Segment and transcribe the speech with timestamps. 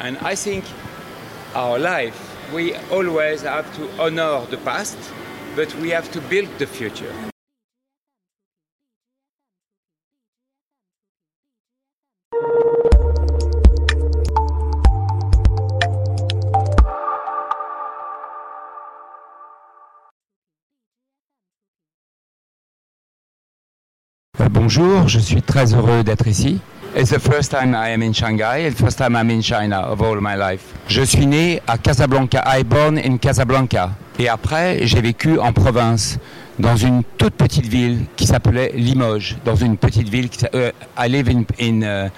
[0.00, 0.64] And I think
[1.54, 2.18] our life,
[2.52, 4.98] we always have to honor the past,
[5.54, 7.12] but we have to build the future.
[24.50, 26.60] Bonjour, je suis très heureux d'être ici.
[26.96, 30.00] It's the first time I am in Shanghai, the first time I'm in China of
[30.00, 30.72] all my life.
[30.86, 33.90] Je suis né à Casablanca, I born in Casablanca.
[34.16, 36.18] Et après, j'ai vécu en province,
[36.60, 41.08] dans une toute petite ville qui s'appelait Limoges, dans une petite ville qui uh, I
[41.08, 42.10] live in, in uh,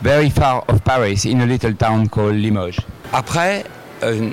[0.00, 2.80] very far of Paris, in a little town called Limoges.
[3.12, 3.64] Après,
[4.02, 4.30] euh,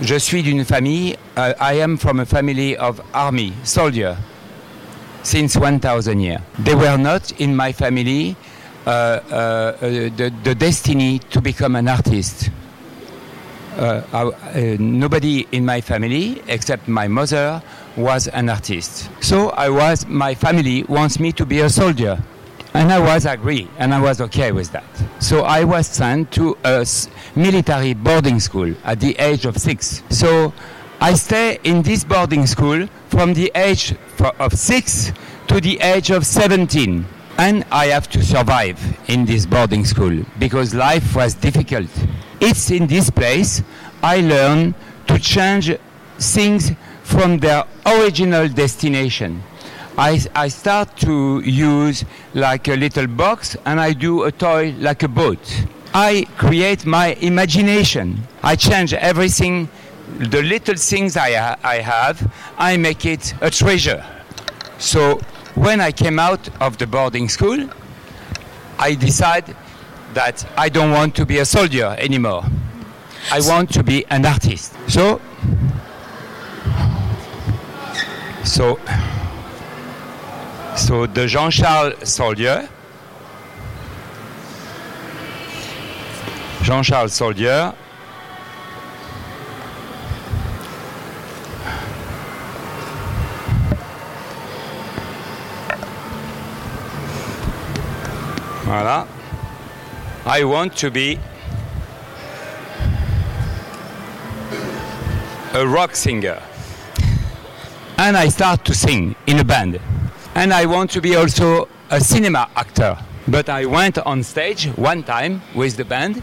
[0.00, 4.14] je suis d'une famille, uh, I am from a family of army, soldier,
[5.24, 6.40] since 1000 years.
[6.62, 8.36] They were not in my family
[8.84, 12.50] the, the destiny to become an artist.
[13.76, 17.62] Uh, uh, nobody in my family except my mother
[17.96, 19.08] was an artist.
[19.20, 22.22] So I was, my family wants me to be a soldier.
[22.74, 24.84] And I was agree, and I was okay with that.
[25.18, 26.86] So I was sent to a
[27.34, 30.04] military boarding school at the age of six.
[30.08, 30.52] So
[31.00, 33.94] I stay in this boarding school from the age
[34.38, 35.12] of six
[35.48, 37.04] to the age of 17.
[37.40, 41.88] And I have to survive in this boarding school because life was difficult.
[42.38, 43.62] It's in this place
[44.02, 44.74] I learn
[45.06, 45.74] to change
[46.18, 49.42] things from their original destination.
[49.96, 55.02] I, I start to use like a little box and I do a toy like
[55.02, 55.40] a boat.
[55.94, 58.20] I create my imagination.
[58.42, 59.70] I change everything,
[60.18, 64.04] the little things I, ha- I have, I make it a treasure.
[64.76, 65.22] So
[65.54, 67.68] when I came out of the boarding school,
[68.78, 69.56] I decided
[70.14, 72.44] that I don't want to be a soldier anymore.
[73.30, 74.74] I want to be an artist.
[74.88, 75.20] So,
[78.44, 78.78] so,
[80.76, 82.68] so the Jean-Charles Soldier,
[86.62, 87.74] Jean-Charles Soldier
[98.70, 99.04] Voilà.
[100.24, 101.18] I want to be
[105.54, 106.40] a rock singer.
[107.98, 109.80] And I start to sing in a band.
[110.36, 112.96] And I want to be also a cinema actor.
[113.26, 116.22] But I went on stage one time with the band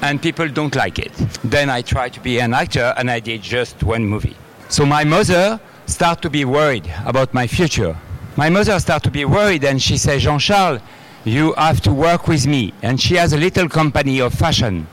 [0.00, 1.12] and people don't like it.
[1.44, 4.36] Then I tried to be an actor and I did just one movie.
[4.70, 7.94] So my mother started to be worried about my future.
[8.36, 10.80] My mother started to be worried and she said, Jean-Charles,
[11.24, 12.72] you have to work with me.
[12.82, 14.86] And she has a little company of fashion.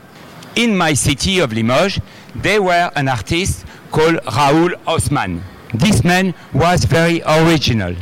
[0.56, 2.02] In my city of Limoges,
[2.36, 5.41] there were an artist called Raoul Hausmann.
[5.74, 7.96] This man was very original.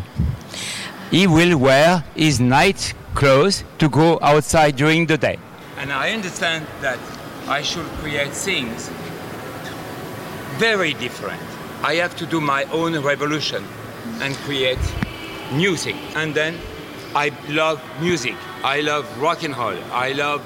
[1.11, 5.39] He will wear his night clothes to go outside during the day.
[5.77, 6.99] And I understand that
[7.47, 8.89] I should create things
[10.57, 11.41] very different.
[11.81, 13.63] I have to do my own revolution
[14.21, 14.79] and create
[15.53, 15.95] music.
[16.15, 16.59] And then
[17.15, 18.35] I love music.
[18.63, 19.77] I love rock and roll.
[19.91, 20.41] I love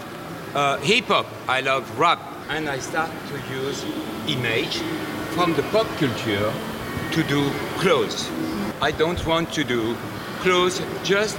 [0.55, 1.25] uh, hip hop.
[1.47, 2.19] I love rap.
[2.47, 3.83] And I start to use
[4.27, 4.77] image
[5.35, 6.53] from the pop culture
[7.11, 8.29] to do clothes.
[8.81, 9.95] I don't want to do
[10.39, 11.37] clothes just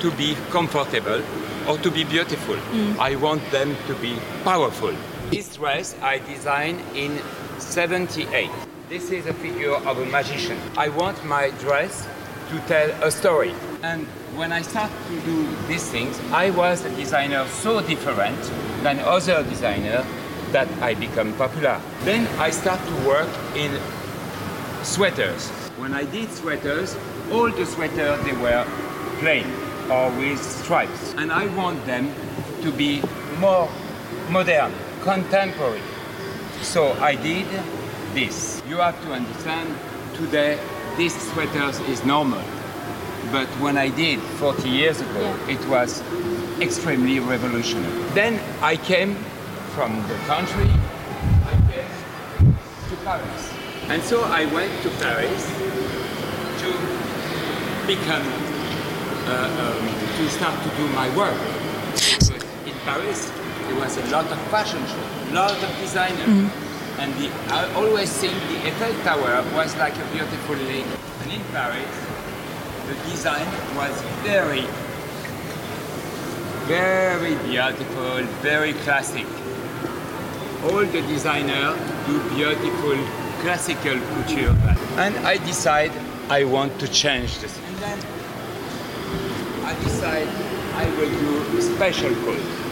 [0.00, 1.22] to be comfortable
[1.66, 2.58] or to be beautiful.
[3.00, 4.94] I want them to be powerful.
[5.30, 7.18] This dress I designed in
[7.58, 8.50] 78.
[8.90, 10.58] This is a figure of a magician.
[10.76, 12.06] I want my dress
[12.50, 13.54] to tell a story.
[13.82, 18.40] And when I start to do these things, I was a designer so different
[18.82, 20.04] than other designers
[20.52, 21.80] that I become popular.
[22.04, 23.80] Then I start to work in
[24.84, 25.48] sweaters.
[25.76, 26.96] When I did sweaters,
[27.32, 28.64] all the sweaters they were
[29.18, 29.46] plain
[29.90, 31.14] or with stripes.
[31.16, 32.14] And I want them
[32.62, 33.02] to be
[33.38, 33.68] more
[34.30, 35.82] modern, contemporary.
[36.62, 37.46] So I did
[38.14, 38.62] this.
[38.68, 39.74] You have to understand
[40.14, 40.58] today
[40.96, 42.42] this sweaters is normal.
[43.30, 46.02] But when I did 40 years ago, it was
[46.60, 47.92] extremely revolutionary.
[48.14, 49.14] Then I came
[49.74, 50.70] from the country,
[51.44, 52.56] I came
[52.88, 53.52] to Paris.
[53.88, 55.46] And so I went to Paris
[56.62, 56.70] to
[57.86, 58.26] become,
[59.28, 61.36] uh, um, to start to do my work.
[61.92, 62.30] Because
[62.64, 63.30] in Paris,
[63.66, 66.50] there was a lot of fashion show, lot of designers.
[66.98, 70.86] And the, I always think the Eiffel Tower was like a beautiful lake.
[71.22, 71.96] And in Paris,
[72.88, 73.46] the design
[73.76, 74.66] was very,
[76.66, 79.26] very beautiful, very classic.
[80.64, 82.96] all the designers do beautiful
[83.42, 84.54] classical couture.
[84.98, 85.92] And I decide
[86.28, 87.56] I want to change this.
[87.58, 87.98] And then
[89.64, 90.28] I decide
[90.74, 92.65] I will do a special clothes.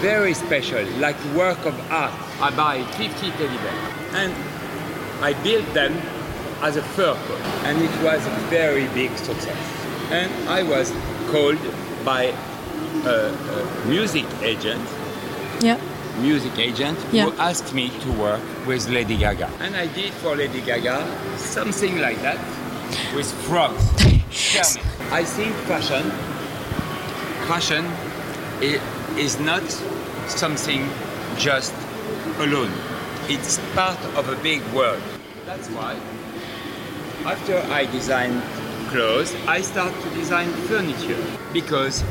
[0.00, 2.12] Very special, like work of art.
[2.40, 4.14] I buy 50 teddy bears.
[4.14, 4.32] And
[5.24, 5.94] I built them
[6.62, 7.40] as a fur coat.
[7.64, 9.56] And it was a very big success.
[10.10, 10.92] And I was
[11.30, 11.58] called
[12.04, 12.34] by
[13.06, 14.82] a, a music agent
[15.62, 15.78] Yeah.
[16.20, 17.24] music agent Yeah.
[17.24, 19.48] who asked me to work with Lady Gaga.
[19.60, 20.98] And I did for Lady Gaga
[21.38, 22.38] something like that
[23.16, 23.82] with frogs.
[23.96, 24.82] Tell me.
[25.10, 26.10] I think fashion
[27.48, 27.84] fashion
[28.64, 28.80] i-
[29.18, 29.62] is not
[30.28, 30.82] something
[31.38, 31.74] just
[32.38, 32.72] alone.
[33.28, 35.02] It's part of a big world.
[35.46, 35.96] That's why
[37.24, 38.42] after I design
[38.90, 41.22] clothes, I start to design furniture
[41.52, 42.02] because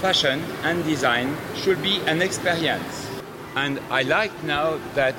[0.00, 3.06] fashion and design should be an experience.
[3.56, 5.16] And I like now that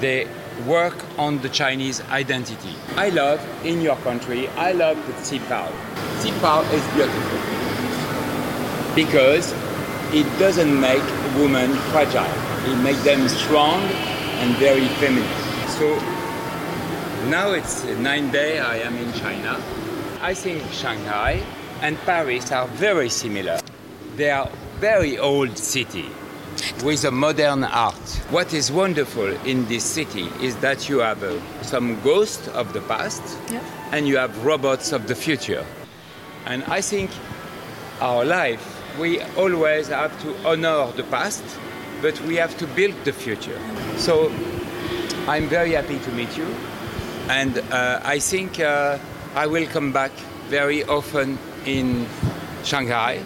[0.00, 0.26] they
[0.66, 2.74] work on the Chinese identity.
[2.96, 5.68] I love in your country, I love the qipao.
[6.22, 7.38] qipao is beautiful
[8.94, 9.54] because
[10.12, 11.02] it doesn't make
[11.36, 12.26] women fragile.
[12.70, 13.80] It makes them strong
[14.40, 15.28] and very feminine.
[15.68, 15.96] So
[17.28, 19.60] now it's nine day I am in China.
[20.20, 21.42] I think Shanghai
[21.82, 23.58] and Paris are very similar.
[24.16, 24.50] They are
[24.80, 26.06] very old city
[26.84, 27.94] with a modern art.
[28.30, 32.80] What is wonderful in this city is that you have uh, some ghosts of the
[32.82, 33.60] past Yeah.
[33.92, 35.64] and you have robots of the future.
[36.46, 37.10] And I think
[38.00, 41.44] our life, we always have to honor the past,
[42.02, 43.58] but we have to build the future.
[43.96, 44.30] So
[45.26, 46.46] I'm very happy to meet you.
[47.28, 48.98] And uh, I think uh,
[49.34, 50.12] I will come back
[50.48, 52.06] very often in
[52.64, 53.22] Shanghai.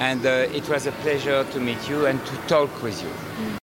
[0.00, 3.60] And uh, it was a pleasure to meet you and to talk with you.